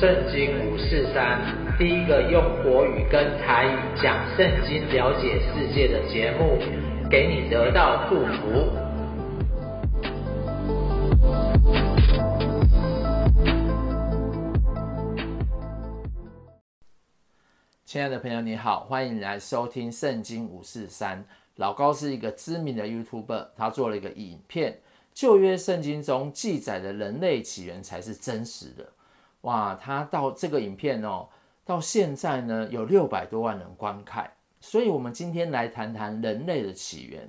[0.00, 1.42] 圣经五四三，
[1.76, 6.56] 第一个用国语跟台语讲圣经、了解世界的节目，
[7.10, 8.66] 给你得到祝福。
[17.84, 21.22] 亲爱的朋友，你好，欢迎来收听圣经五四三。
[21.56, 24.78] 老高是一个知名的 YouTuber，他做了一个影片，
[25.12, 28.88] 旧约圣经中记载的人类起源才是真实的。
[29.42, 31.28] 哇，他到这个影片哦，
[31.64, 37.28] 到现在呢有六百多万人观看，所以我们今天来谈谈人类的起源。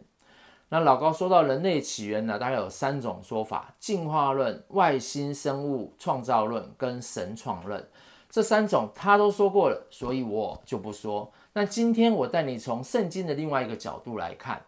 [0.70, 7.86] 那老高说到人类起源呢，大概有三种说法：进化论、外星生物创造论跟神创论。
[8.30, 11.30] 这三种他都说过了，所以我就不说。
[11.52, 14.62] 那今天我带你从圣经的另外一个角度来看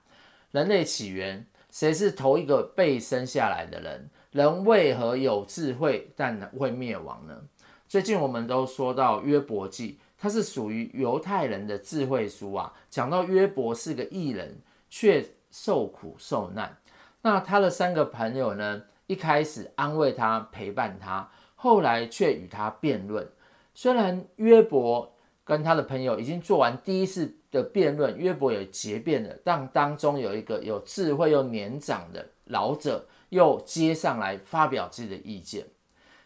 [0.51, 4.09] 人类起源，谁是头一个被生下来的人？
[4.33, 7.39] 人为何有智慧但会灭亡呢？
[7.87, 12.73] 最近我们都说到约伯记，它是属于犹太人的智慧书啊。
[12.89, 14.59] 讲到约伯是个义人，
[14.89, 16.75] 却受苦受难。
[17.21, 23.29] 那他的三个朋友呢，一开始安慰他、陪伴他，后来却与他辩论。
[23.75, 33.05] 虽然约伯跟他的朋友已经做完第一次的辩论，约伯也结辩了，但当中有一个有智慧又年长的老者。
[33.33, 35.65] 又接上来发表自己的意见。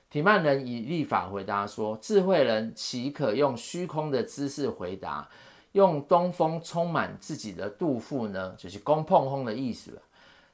[0.09, 5.27] 提曼人以立法回答说：“智慧人岂可用虚空的知识回答？
[5.71, 8.55] 用东风充满自己的肚腹呢？
[8.57, 10.01] 就是公碰轰的意思。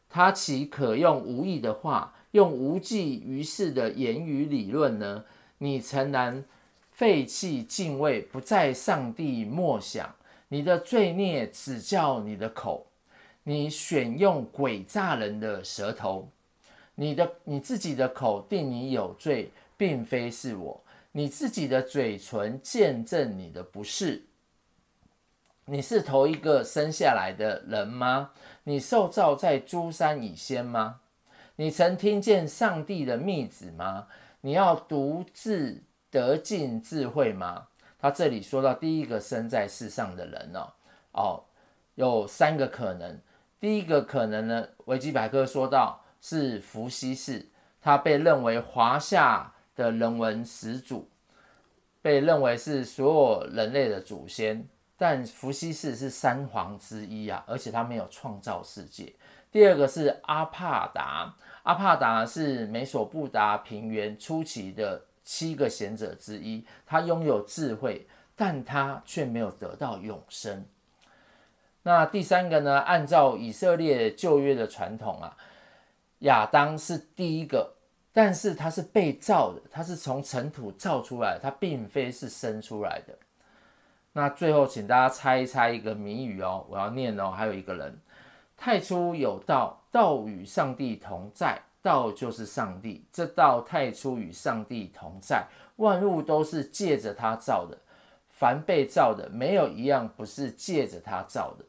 [0.10, 5.24] 他岂可用无意的话，用无济于事的言语理论呢？
[5.58, 6.44] 你诚然
[6.92, 10.16] 废弃敬畏，不在上帝默想，
[10.50, 12.88] 你的罪孽指教你的口，
[13.44, 16.30] 你选用诡诈人的舌头。”
[16.96, 24.24] 你的你自己的口定你有罪，并非是我；你自己的嘴唇见证你的不是。
[25.66, 28.32] 你是头一个生下来的人吗？
[28.66, 31.00] 你受造在诸山以先吗？
[31.56, 34.08] 你曾听见上帝的密旨吗？
[34.42, 37.68] 你要独自得尽智慧吗？
[38.00, 40.74] 他这里说到第一个生在世上的人哦，
[41.14, 41.44] 哦，
[41.96, 43.20] 有三个可能。
[43.60, 46.03] 第一个可能呢，维基百科说到。
[46.24, 47.46] 是伏羲氏，
[47.82, 51.10] 他被认为华夏的人文始祖，
[52.02, 54.66] 被认为是所有人类的祖先。
[54.96, 59.12] 但伏羲氏是三皇之一啊，而且他没有创造世界。
[59.52, 70.66] 第二个是阿帕达，阿帕达是美索不达平原初期的七个贤者之一，他拥有智慧，但他却没有得到永生。
[71.82, 72.80] 那第三个呢？
[72.80, 75.36] 按照以色列旧约的传统啊。
[76.24, 77.74] 亚当是第一个，
[78.12, 83.18] 但是他是被造的，他是从尘土造出来的，他并非是生出来的。
[84.14, 87.32] 那最后，请大家猜一猜一个谜语哦，我要念哦。
[87.32, 88.00] 还有一个人，
[88.56, 93.04] 太初有道，道与上帝同在，道就是上帝。
[93.12, 95.46] 这道太初与上帝同在，
[95.78, 97.78] 万物都是借着他造的，
[98.30, 101.66] 凡被造的，没有一样不是借着他造的。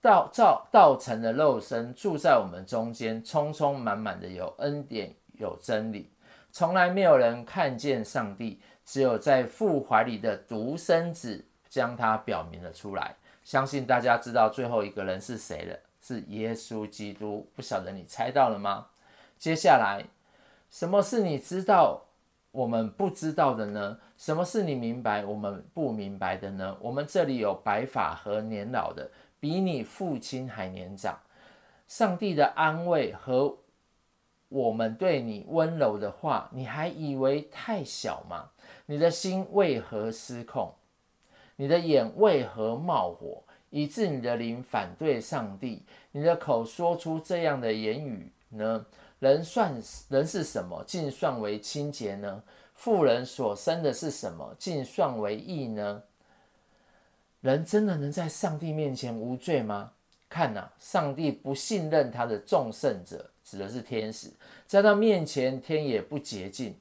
[0.00, 6.10] 道造道成的肉身住在我们中间，充充满满的有恩典有真理，
[6.52, 13.16] 从来没有人看见上帝，只有在父怀里的独生子将他表明了出来。
[13.42, 17.48] 相信大家知道最后一个人是谁了，是耶稣基督。
[17.56, 18.86] 不晓得你猜到了吗？
[19.36, 20.04] 接下来，
[20.70, 22.02] 什么是你知道
[22.52, 23.98] 我们不知道的呢？
[24.16, 26.76] 什么是你明白我们不明白的呢？
[26.80, 29.10] 我们这里有白发和年老的。
[29.40, 31.20] 比你父亲还年长，
[31.86, 33.58] 上帝的安慰和
[34.48, 38.50] 我们对你温柔的话，你还以为太小吗？
[38.86, 40.74] 你的心为何失控？
[41.56, 45.82] 你的眼为何冒火，以致你的灵反对上帝？
[46.12, 48.86] 你的口说出这样的言语呢？
[49.18, 49.74] 人算
[50.08, 52.42] 人是什么，竟算为清洁呢？
[52.74, 56.02] 富人所生的是什么，竟算为义呢？
[57.40, 59.92] 人真的能在上帝面前无罪吗？
[60.28, 64.30] 看呐、啊，上帝不信任他的众圣者，指的是天使，
[64.66, 66.76] 在他面前天也不洁净。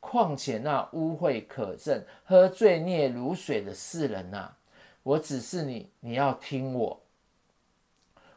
[0.00, 4.56] 况且那污秽可憎、喝罪孽如水的世人呐、啊，
[5.02, 7.00] 我指示你，你要听我，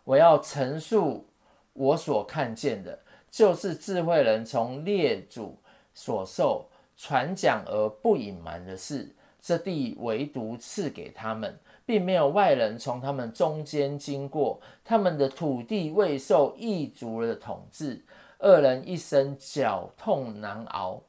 [0.03, 1.25] 我要陈述
[1.73, 2.99] 我所看见的，
[3.31, 5.57] 就是智慧人从列祖
[5.93, 9.13] 所受传讲而不隐瞒的事。
[9.45, 14.61] 这地唯独赐给他们，并没有外人从他们中间经过。
[14.85, 18.01] 他们的土地未受异族的统治，
[18.39, 21.01] 恶人一生绞痛难熬，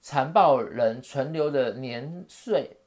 [0.00, 2.78] 残暴人存留的年岁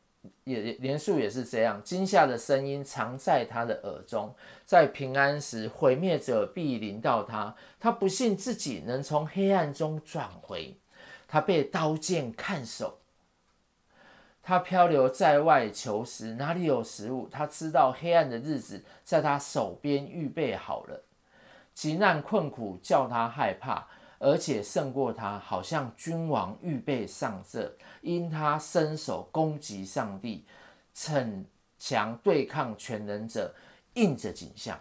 [0.43, 4.33] 也年数也是这样，惊吓的声音藏在他的耳中，
[4.65, 10.75] 在平安时毁灭者必临到他，他不信自己能从黑暗中转回，
[11.27, 12.96] 他被刀剑看守。
[14.47, 17.27] 他漂流在外求食，哪里有食物？
[17.29, 21.03] 他知道黑暗的日子在他手边预备好了。
[21.73, 23.85] 急难困苦叫他害怕，
[24.19, 30.45] 而且胜过他，好像君王预备上阵，因他伸手攻击上帝，
[30.93, 31.43] 逞
[31.77, 33.53] 强对抗全能者，
[33.95, 34.79] 应着景象，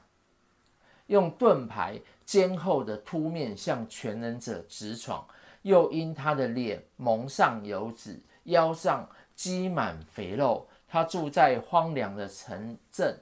[1.08, 5.26] 用盾牌坚厚的凸面向全能者直闯，
[5.62, 9.08] 又因他的脸蒙上油脂，腰上。
[9.36, 13.16] 积满肥肉，他住在荒凉的城镇，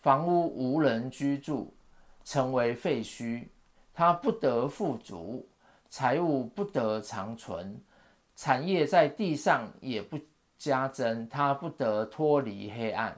[0.00, 1.72] 房屋无人居住，
[2.24, 3.46] 成为废墟。
[3.94, 5.46] 他不得富足，
[5.88, 7.80] 财物不得长存，
[8.34, 10.18] 产业在地上也不
[10.58, 11.28] 加增。
[11.28, 13.16] 他不得脱离黑暗，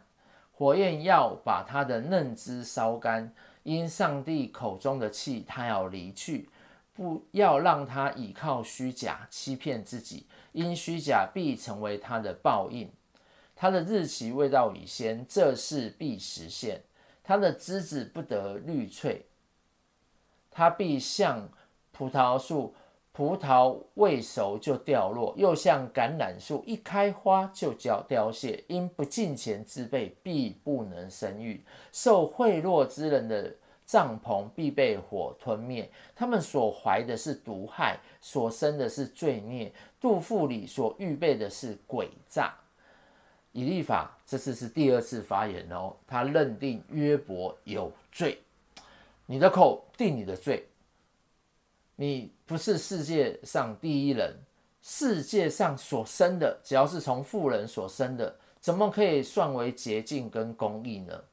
[0.53, 3.33] 火焰要把他的嫩枝烧干。
[3.65, 6.51] 因上帝口中的气，他要离去。
[6.95, 12.91] 不要让他倚靠虚假，欺骗自己，因虚假必成为他的报应。
[13.57, 16.83] 他的日期未到已先，这事必实现。
[17.25, 19.25] 他的枝子不得绿翠，
[20.51, 21.49] 他必像
[21.93, 22.75] 葡萄树，
[23.13, 28.65] 葡萄未熟就掉落；又像橄榄树，一开花就叫凋谢。
[28.69, 31.65] 因不敬虔之辈，必不能生育。
[31.91, 33.55] 受贿赂之人的。
[33.93, 35.87] 帐篷必被火吞灭，
[36.17, 42.55] 他们所怀的是毒害，所生的是罪孽，肚腹里所预备的是诡诈。
[43.53, 48.39] 以利法这次是第二次发言哦，他认定约伯有罪，
[49.27, 50.67] 你的口定你的罪，
[51.95, 54.35] 你不是世界上第一人，
[54.81, 61.25] 世界上所生的，只要是从富人所生的，怎么可以算为洁净跟公义呢？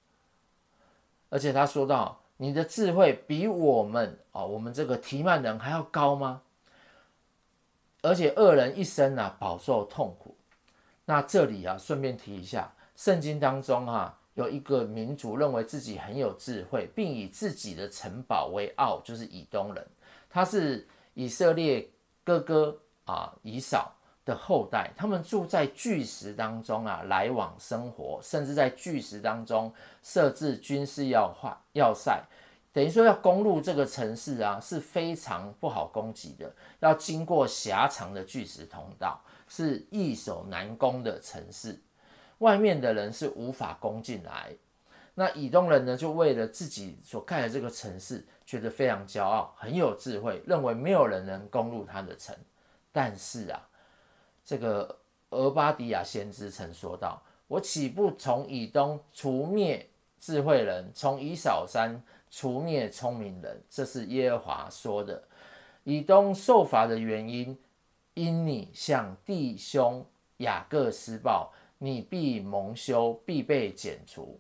[1.30, 2.20] 而且他说到。
[2.42, 6.42] 你的智慧比我们啊，我们这个提曼人还要高吗？
[8.02, 10.38] 而且恶人一生啊饱受痛苦。
[11.04, 19.86] 那这里啊，顺便提一下，圣经当中啊，有一个民族认为自己很有智慧，并以自己的城堡为傲，就是以东人。
[20.30, 21.90] 他是以色列
[22.24, 23.94] 哥哥啊，以扫
[24.30, 29.74] 的后代，他们住在巨石当中啊，来往生活，甚至在巨石当中
[30.04, 32.22] 设置军事要化要塞，
[32.72, 41.82] 等于说要攻入这个城市啊，是非常不好攻击的，要经过狭长的巨石通道，是易守难攻的城市，
[42.38, 44.56] 外面的人是无法攻进来。
[45.16, 52.36] 那以东人呢，就为了自己所盖的这个城市，觉得非常骄傲，很有智慧，认为没有人能攻入他的城，
[52.94, 53.66] 但是啊。
[54.50, 54.98] 这个
[55.30, 59.88] 俄巴底亚先知曾说道：“我岂不从以东除灭
[60.20, 62.02] 智慧人，从以扫山
[62.32, 65.24] 除灭聪明人？”这是耶和华说的。
[65.84, 67.56] 以东受罚的原因，
[68.16, 70.04] 因你向弟兄
[70.38, 74.36] 雅各施暴，你必蒙羞，必被剪除。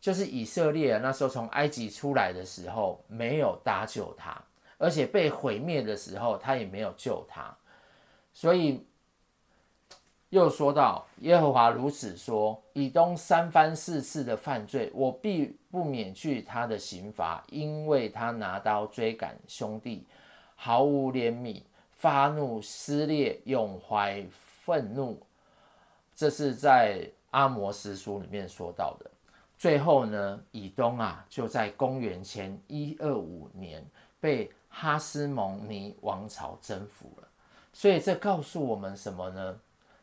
[0.00, 4.40] 就是以色列那时候从埃及出来的时候，没有搭救他，
[4.78, 7.52] 而且被毁灭的时候，他也没有救他，
[8.32, 8.86] 所以。
[10.30, 20.06] 又说到：“耶和华如此说：以东三番四次的犯罪，我必不免去他的刑罚，因为他拿刀追赶兄弟，
[20.54, 21.60] 毫无怜悯，
[21.90, 25.20] 发怒撕裂，永怀愤怒。”
[26.14, 29.10] 这是在阿摩斯书里面说到的。
[29.58, 33.84] 最后呢，以东啊，就在公元前一二五年
[34.20, 37.28] 被哈斯蒙尼王朝征服了。
[37.72, 39.58] 所以这告诉我们什么呢？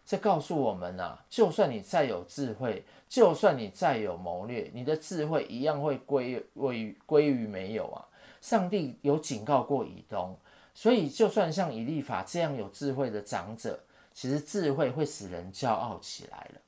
[0.08, 8.08] 这告诉我们啊，就算你再有智慧，就算你再有谋略，你的智慧一样会归归归于没有啊！
[8.40, 10.34] 上帝有警告过以东，
[10.74, 13.78] 所以就算像以利法这样有智慧的长者，
[14.14, 16.62] 其实智慧会使人骄傲起来了。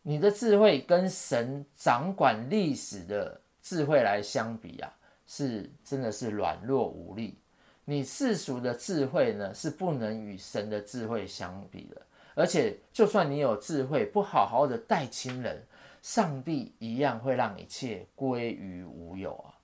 [0.00, 4.90] 你的智慧跟神掌管历史的智慧来相比啊，
[5.26, 7.38] 是真的是软弱无力。
[7.84, 12.00] 你世俗的智慧呢，是不能与神的智慧相比的。
[12.34, 15.64] 而且，就算你有智慧，不好好的待亲人，
[16.02, 19.54] 上帝一样会让一切归于无有啊。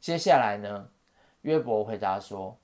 [0.00, 0.88] 接下来呢，
[1.42, 2.56] 约伯回答说：“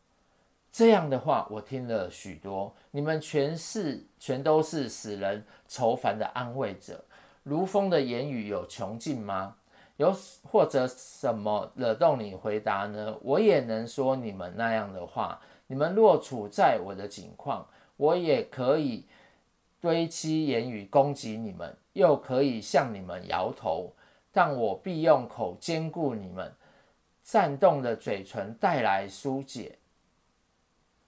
[0.73, 7.05] 这样的话，我听了许多，你们全是全都是使人愁烦的安慰者。
[7.45, 9.57] 如风的言语有穷尽吗？
[9.97, 13.17] 有或者什么惹动你回答呢？
[13.23, 17.67] 我也能说你们那样的话。”你们若处在我的境况，
[18.05, 19.07] 我也可以
[19.81, 23.95] 堆积言语攻击你们，又可以向你们摇头，
[24.31, 26.55] 但我必用口坚固你们，
[27.23, 29.79] 颤动的嘴唇带来疏解。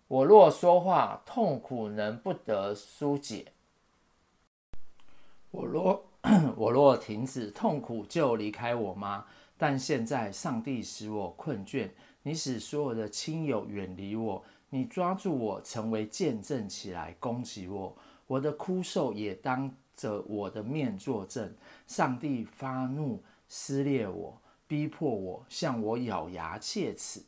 [0.08, 3.52] 我若说话，痛苦能不得疏解？
[5.50, 6.04] 我若
[6.56, 9.26] 我若停止痛苦，就离开我吗？
[9.58, 11.90] 但现在上帝使我困倦，
[12.22, 14.44] 你使所有的亲友远离我，
[14.76, 17.96] 你抓住我，成为见证起来攻击我。
[18.26, 21.50] 我的枯瘦也当着我的面作证。
[21.86, 27.22] 上帝发怒撕裂我，逼迫我，向我咬牙切齿。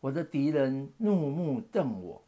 [0.00, 2.20] 我的敌人怒目瞪我。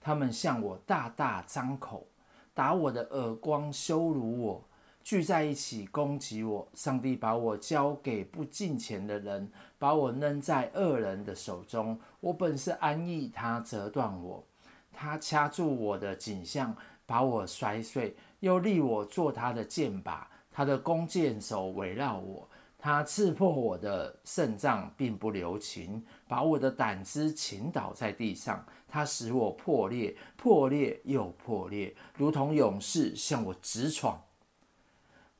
[0.00, 2.06] 他们向我大大张口，
[2.54, 4.64] 打我的耳光，羞辱我，
[5.02, 6.68] 聚在一起攻击我。
[6.74, 11.98] 上帝把我交给不敬虔的人，把我扔在恶人的手中。
[12.20, 14.44] 我本是安逸，他折断我，
[14.92, 16.76] 他掐住我的颈项，
[17.06, 20.20] 把我摔碎，又立我做他的箭靶。
[20.52, 22.48] 他的弓箭手围绕我。
[22.82, 28.64] 他刺破我的肾脏，并不留情，把我的胆汁倾倒在地上。
[28.88, 34.18] 他使我破裂，破裂又破裂，如同勇士向我直闯。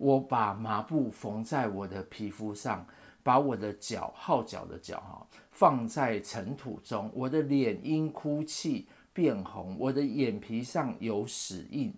[0.00, 2.87] 我把麻布缝在我的皮肤上，
[3.23, 7.11] 把我的脚号角的脚哈放在尘土中。
[7.14, 11.92] 我的脸因哭泣变红，我的眼皮上有屎印，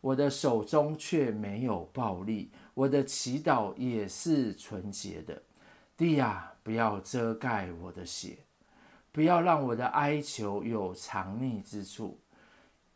[0.00, 2.52] 我的手中却没有暴力。
[2.72, 5.42] 我的祈祷也是纯洁的，
[5.96, 8.38] 地啊，不要遮盖我的血，
[9.10, 12.16] 不要让我的哀求有藏匿之处。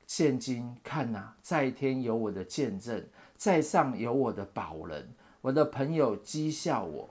[0.06, 3.04] 现今看呐、啊，在天有我的见证，
[3.36, 5.08] 在上有我的保人。
[5.40, 7.10] 我的朋友讥笑我，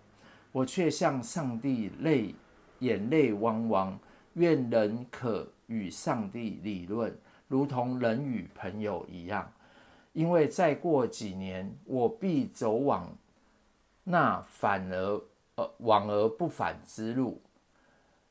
[0.51, 2.33] 我却向上帝泪
[2.79, 3.99] 眼泪汪汪。
[4.33, 7.15] 愿人可与上帝理论，
[7.47, 9.51] 如同人与朋友一样。
[10.11, 13.15] 因为再过几年，我必走往
[14.03, 15.21] 那反而
[15.55, 17.39] 呃往而不返之路。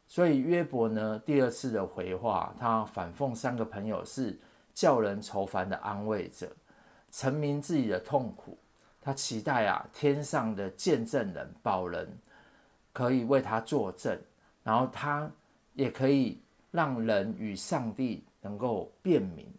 [0.09, 4.37] 所以约伯呢，第二次的回话，他反讽三个朋友是
[4.75, 6.50] 叫人愁烦的安慰者，
[7.11, 8.57] 陈明自己的痛苦。
[9.00, 12.09] 他期待啊，天上的见证人、保人
[12.93, 14.17] 可以为他作证，
[14.62, 15.31] 然后他
[15.75, 19.52] 也可以让人与上帝能够辨明。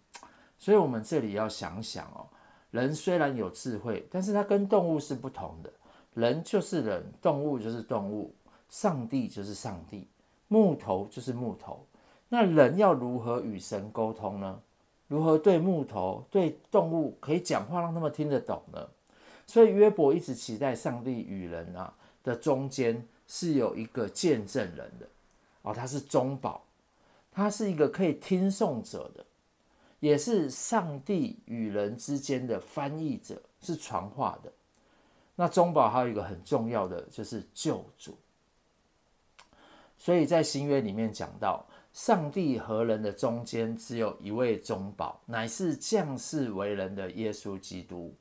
[0.58, 2.26] 所以，我们这里要想想哦，
[2.72, 5.70] 人虽然有智慧，但是他跟动物是不同的。
[6.14, 8.34] 人就是人，动物就是动物，
[8.70, 10.08] 上帝就是上帝，
[10.48, 11.86] 木头就是木头。
[12.30, 14.60] 那人要如何与神沟通呢？
[15.08, 18.88] 如何对木头、对动物可以讲话，让他们听得懂呢？
[19.46, 21.94] 所以约伯一直期待上帝与人啊
[22.24, 25.08] 的中间是有一个见证人的
[25.62, 26.64] 哦，他是中保，
[27.32, 29.26] 他是一个可以听讼者的。
[30.00, 34.52] 也是上帝与人之间的翻译者，是传话的。
[35.36, 38.18] 那中保还有一个很重要的，就是救主。
[39.98, 48.12] 所以在新约里面讲到，上帝和人的中间只有一位中保，乃是降世为人的耶稣基督。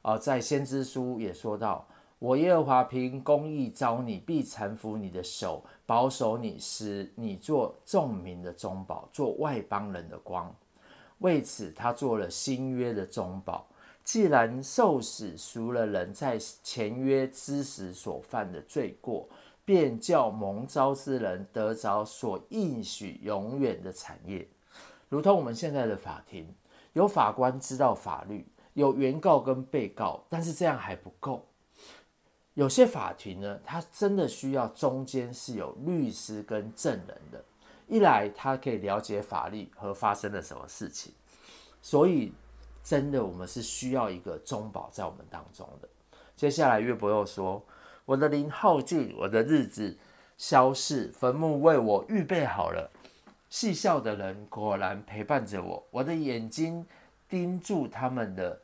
[0.00, 1.86] 而在先知书也说到
[2.18, 10.52] ：“我耶和华凭公义招你，必搀扶你的手，保守你，使你做众民的中保，做外邦人的光。”
[11.20, 13.66] 为此，他做了新约的中保。
[14.02, 19.28] 既然受死赎了人在前约之时所犯的罪过，
[19.64, 24.48] 便叫蒙召之人得着所应许永远的产业。
[25.08, 26.54] 如同我们现在的法庭，
[26.92, 31.46] 有法官知道法律，有原告跟被告，但是这样还不够。
[32.54, 37.42] 有些法庭呢，它真的需要中间是有律师跟证人的。
[37.88, 41.12] 一来，他可以了解法律和发生了什么事情，
[41.82, 42.32] 所以
[42.82, 45.88] 真的我们是需要一个中保在我们当中的。
[46.34, 47.62] 接下来约伯又说
[48.04, 49.96] ：“我的灵耗尽，我的日子
[50.36, 52.90] 消逝，坟墓为我预备好了。
[53.48, 56.86] 嬉笑的人果然陪伴着我，我的眼睛
[57.28, 58.60] 盯住他们的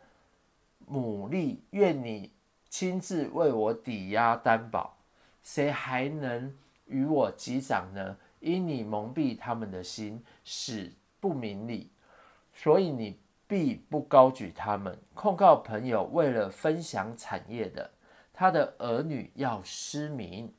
[0.90, 1.58] 牡蛎。
[1.70, 2.32] 愿你
[2.68, 4.96] 亲自为我抵押担保，
[5.42, 11.90] 谁还能与我击掌呢？”因你蒙蔽他们的心，使不明理，
[12.54, 13.18] 所以你
[13.48, 14.96] 必不高举他们。
[15.12, 17.90] 控告朋友为了分享产业的，
[18.38, 20.54] 他的儿女要失明。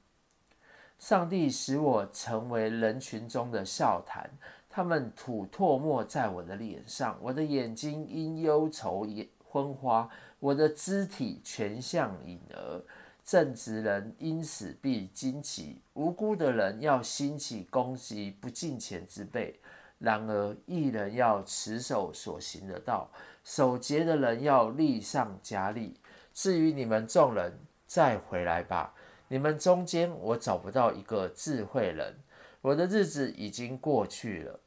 [0.98, 4.30] 上帝使我成为人群中的笑谈，
[4.70, 9.08] 他们吐唾沫在我的脸上，我的眼睛因忧愁
[9.48, 10.10] 昏花，
[10.42, 12.84] 我的肢体全像影儿。
[13.24, 19.58] 正直人因此必惊奇，无辜的人要兴起攻击不敬虔之辈。
[20.00, 23.10] 然而一人要持守所行的道，
[23.46, 25.94] 守节的人要立上加力。
[26.34, 27.54] 至于你们众人，
[27.90, 28.94] 再回来吧。
[29.30, 32.16] 你们中间我找不到一个智慧人，
[32.62, 34.60] 我的日子已经过去了，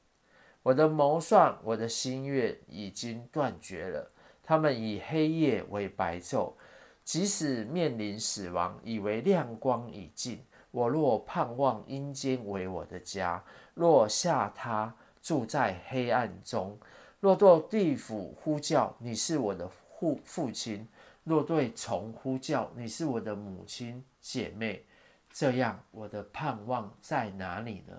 [0.64, 4.10] 我的谋算，我的心愿已经断绝了。
[4.42, 6.54] 他们以黑夜为白昼，
[7.04, 10.44] 即使面临死亡，以为亮光已尽。
[10.72, 14.90] 我若盼望阴间为我的家，若下榻
[15.22, 16.76] 住在黑暗中，
[17.20, 20.88] 若对地府呼叫，你是我的父父亲；
[21.24, 24.84] 若对虫呼叫，你是我的母亲姐妹。
[25.32, 27.94] 这样，我的盼望在哪里呢？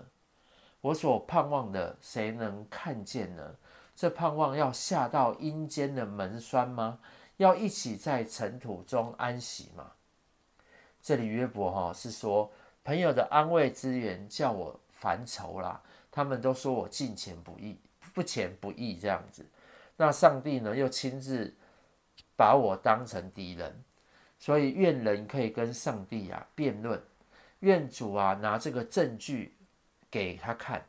[0.81, 3.55] 我所盼望的，谁能看见呢？
[3.95, 6.99] 这盼望要下到阴间的门闩吗？
[7.37, 9.91] 要一起在尘土中安息吗？
[11.01, 12.51] 这里约伯哈是说，
[12.83, 15.81] 朋友的安慰之言叫我烦愁啦。
[16.11, 17.79] 他们都说我敬虔不义，
[18.13, 19.43] 不虔不义这样子。
[19.97, 21.51] 那上帝呢，又亲自
[22.35, 23.83] 把我当成敌人，
[24.39, 27.01] 所以愿人可以跟上帝啊辩论，
[27.59, 29.55] 愿主啊拿这个证据
[30.09, 30.85] 给他看。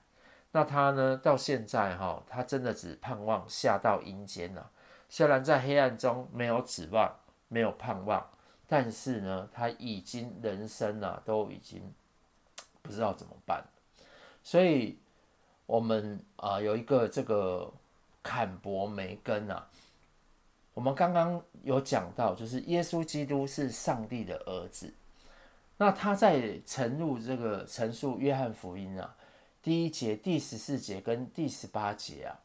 [0.52, 4.70] 那他呢，到现在哈，他真的只盼望下到阴间了。
[5.08, 7.12] 虽然在黑暗中没有指望，
[7.48, 8.30] 没有盼望，
[8.66, 11.92] 但是呢，他已经人生啊都已经
[12.82, 13.64] 不知道怎么办。
[14.42, 14.98] 所以，
[15.66, 17.72] 我们啊有一个这个
[18.22, 19.68] 坎伯梅根啊，
[20.74, 24.92] 我们刚刚有讲到，就是耶稣基督是上帝的儿子。
[25.76, 29.16] 那他在陈入这个陈述约翰福音啊，
[29.62, 32.38] 第一节、第十四节跟第十八节啊，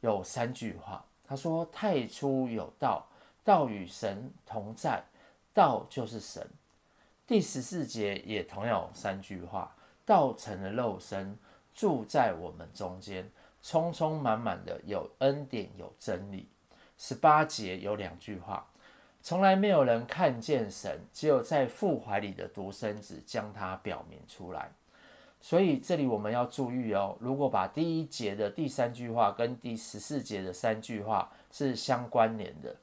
[0.00, 1.04] 有三句话。
[1.26, 3.06] 他说：“太初有道，
[3.44, 5.02] 道与神同在，
[5.54, 6.44] 道就是神。”
[7.26, 11.38] 第十四节也同样有三句话：“道成了肉身，
[11.72, 13.30] 住在我们中间，
[13.62, 16.48] 充充满满的有恩典有真理。”
[17.02, 18.66] 十八节有两句话
[19.22, 24.70] ：“从来没有人看见神，只有在父怀里的独生子将他表明出来。”
[25.40, 32.76] 所以这里我们要注意哦，如果把第一节的第三句话跟第十四节的三句话是相关联的，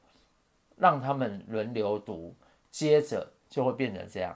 [0.75, 2.33] 让他们轮流读，
[2.71, 4.35] 接着就会变成这样：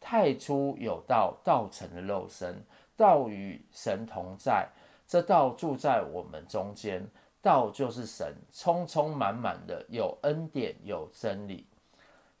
[0.00, 2.62] 太初有道，道成了肉身，
[2.96, 4.68] 道与神同在，
[5.08, 7.04] 这道住在我们中间，
[7.46, 11.64] 道就是神，充充满满的有恩典有真理。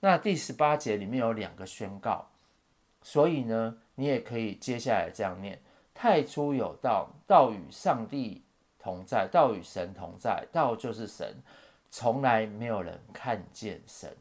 [0.00, 2.26] 那第十八节里面有两个宣告，
[3.04, 5.62] 所以呢，你也可以接下来这样念：
[5.94, 8.42] 太初有道，道与上帝
[8.80, 11.36] 同在，道与神同在，道就是神。
[11.88, 14.12] 从来没有人看见神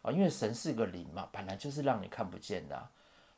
[0.00, 2.88] 啊，因为神是个灵嘛，本来就是让你看不见的，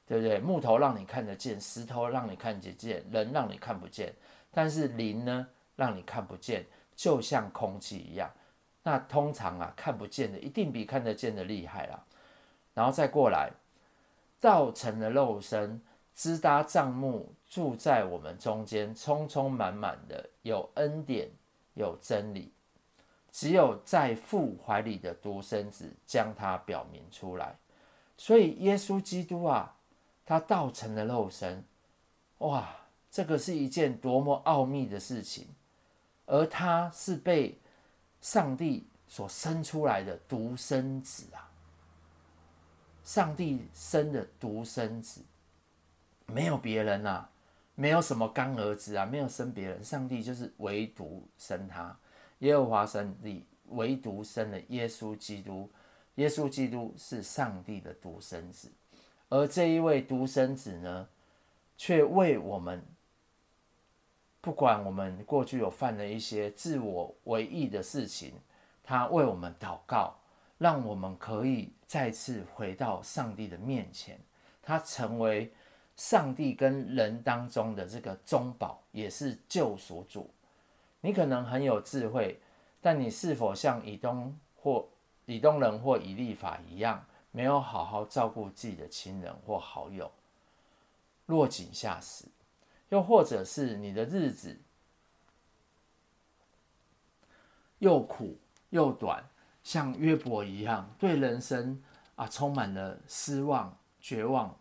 [0.06, 0.38] 对不对？
[0.38, 4.14] 木头让你看得见，石头让你看得见，人让你看不见，
[4.52, 8.30] 但是灵呢，让你看不见，就像空气一样。
[8.82, 12.04] 那通常啊，看不见的一定比看得见的厉害啦。
[12.74, 13.50] 然后再过来。
[14.40, 15.80] 道成了肉身，
[16.16, 21.30] 支搭帐幕，住在我们中间，充充满满的有恩典，
[21.74, 22.52] 有真理。
[23.30, 27.56] 只有在父怀里的独生子将它表明出来。
[28.16, 29.76] 所以耶稣基督啊，
[30.26, 31.64] 他道成了肉身，
[32.38, 32.68] 哇，
[33.12, 35.46] 这个是一件多么奥秘的事情。
[36.32, 37.58] 而他是被
[38.22, 41.52] 上帝所生出来的独生子啊。
[43.04, 45.20] 上帝生的独生子，
[46.24, 47.28] 没有别人啊，
[47.74, 51.94] 没有什么干儿子啊，没有生别人，上帝就是唯独生他。
[52.38, 55.70] 耶和华上帝唯独生了耶稣基督，
[56.14, 58.72] 耶稣基督是上帝的独生子，
[59.28, 61.06] 而这一位独生子呢，
[61.76, 62.82] 却为我们，
[64.42, 68.34] 不管我们过去有犯了一些自我为义的事情，
[68.84, 70.14] 他为我们祷告。
[70.58, 74.16] 让我们可以再次回到上帝的面前，
[74.62, 75.52] 他成为
[75.96, 80.30] 上帝跟人当中的这个中保，也是救赎主。
[81.00, 82.40] 你可能很有智慧，
[82.80, 84.86] 但你是否像以东或
[85.26, 90.08] 以东人或以利法一样，没有好好照顾自己的亲人或好友，
[91.26, 92.26] 落井下石？
[92.92, 94.54] 又或者是你的日子
[97.78, 99.24] 又苦又短？
[99.64, 101.82] 像约伯一样，对人生
[102.16, 104.54] 啊充满了失望、绝望。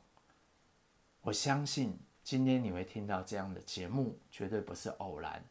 [1.22, 5.44] 我相信今天你会听到这样的节目，绝对不是偶然。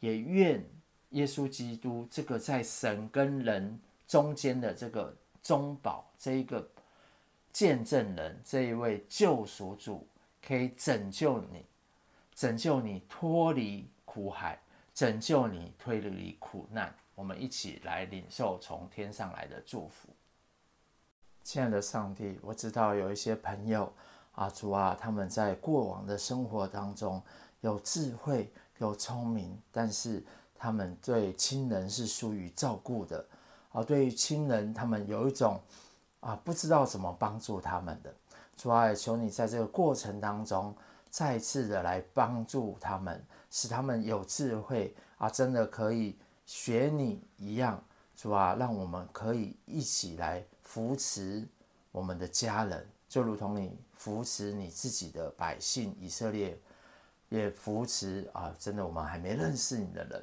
[0.00, 0.68] 也愿
[1.10, 6.68] 耶稣基督这个在神跟人中间的这个中保，这一个
[7.52, 10.04] 见证人，这一位救赎主，
[10.44, 11.64] 可以拯救你，
[12.36, 14.60] 拯救你脱离苦海，
[14.94, 16.94] 拯救你脱离苦难。
[17.14, 20.10] 我们一起来领受从天上来的祝福。
[21.42, 23.90] 亲爱的上帝，我知道有一些朋友
[24.34, 27.22] 啊，主啊，他们在过往的生活当中
[27.62, 30.22] 有智慧、有聪明，但是
[30.54, 33.24] 他们对亲人是疏于照顾的
[33.72, 33.82] 啊。
[33.82, 35.58] 对于亲人，他们有一种
[36.20, 38.12] 啊，不知道怎么帮助他们的。
[38.58, 40.74] 主啊，求你在这个过程当中
[41.16, 47.82] 再次的来帮助他们，使他们有智慧啊，真的可以学你一样。
[48.14, 50.44] 主啊，让我们可以一起来。
[50.62, 51.48] 扶持
[51.90, 56.60] 我们的家人，就如同你扶持你自己的百姓以色列，
[57.30, 60.22] 也扶持啊，真的我们还没认识你的人，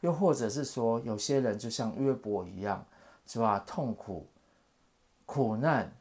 [0.00, 2.84] 又或者是说，有些人就像约伯一样，
[3.24, 3.60] 是吧？
[3.60, 4.26] 痛苦、
[5.24, 5.96] 苦难、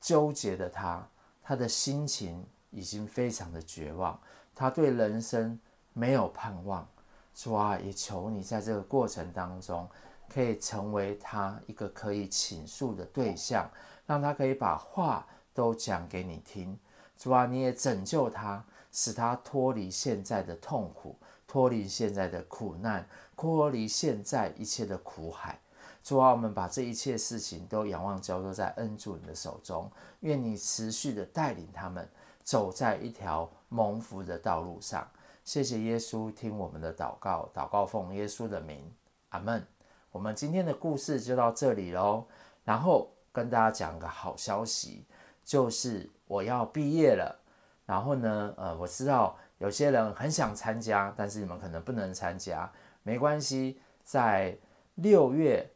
[0.00, 1.08] 纠结的他，
[1.40, 4.18] 他的心情已经非常的绝望，
[4.54, 5.58] 他对人生
[5.92, 6.86] 没有盼望，
[7.34, 7.78] 主啊？
[7.78, 9.88] 也求你在这个过程当中。
[10.26, 13.70] 可以成为他一个可以倾诉的对象，
[14.06, 16.76] 让他可以把话都讲给你听。
[17.16, 21.14] 主啊，你也拯救他，使他脱离现在的痛苦，
[21.46, 23.06] 脱离现在的苦难，
[23.36, 25.60] 脱离现在一切的苦海。
[26.02, 29.88] 主啊，我们把这一切事情都仰望交托在恩主你的手中，
[30.20, 32.08] 愿你持续的带领他们
[32.44, 35.08] 走在一条蒙福的道路上。
[35.42, 38.88] 谢谢耶稣，听我们的祷告，祷告奉耶稣的名，
[39.30, 39.66] 阿门。
[40.12, 42.24] 我们今天的故事就到这里喽，
[42.62, 45.04] 然后跟大家讲个好消息，
[45.44, 47.40] 就是我要毕业了。
[47.84, 52.70] 然后呢，呃，我知道有些人很想参加，但是你们可能不能参加，
[53.02, 54.56] 没关系，在
[54.94, 55.68] 六月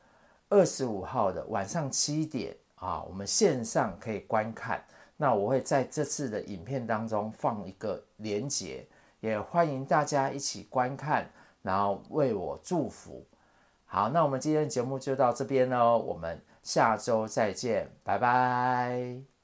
[0.48, 4.82] 二十五号的晚上七点啊，我们线上可以观看。
[5.20, 8.86] 那我会在这次的影片当中放一个连结，
[9.20, 11.28] 也欢迎大家一起观看，
[11.60, 13.26] 然后为我祝福。
[13.84, 19.37] 好，那我们今天的节目就到这边喽，我们下周再见，拜拜。